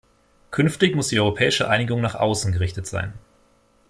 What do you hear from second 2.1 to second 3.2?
außen gerichtet sein.